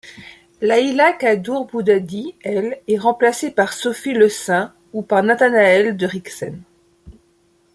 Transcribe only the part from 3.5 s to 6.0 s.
par Sophie Le Saint ou par Nathanaël